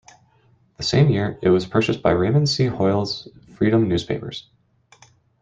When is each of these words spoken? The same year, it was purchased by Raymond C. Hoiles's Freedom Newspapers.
The 0.77 0.83
same 0.83 1.09
year, 1.11 1.37
it 1.43 1.49
was 1.49 1.67
purchased 1.67 2.01
by 2.01 2.09
Raymond 2.09 2.49
C. 2.49 2.65
Hoiles's 2.65 3.27
Freedom 3.55 3.87
Newspapers. 3.87 4.49